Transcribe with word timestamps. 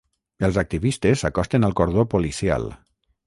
Els 0.45 0.55
activistes 0.61 1.23
s'acosten 1.23 1.69
al 1.69 1.77
cordó 1.81 2.07
policial. 2.17 2.69